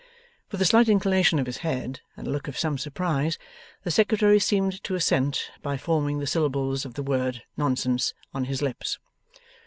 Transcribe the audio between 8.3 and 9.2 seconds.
on his lips.